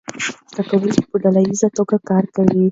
[0.51, 2.65] زده کوونکي په ډله ییزه توګه کار کوي.